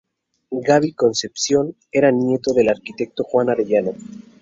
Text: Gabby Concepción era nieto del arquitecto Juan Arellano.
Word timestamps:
Gabby 0.67 0.93
Concepción 0.95 1.75
era 1.91 2.09
nieto 2.09 2.55
del 2.55 2.69
arquitecto 2.69 3.23
Juan 3.23 3.51
Arellano. 3.51 3.93